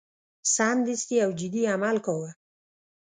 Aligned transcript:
سمدستي 0.55 1.15
او 1.25 1.29
جدي 1.39 1.63
عمل 1.73 1.95
کاوه. 2.05 2.31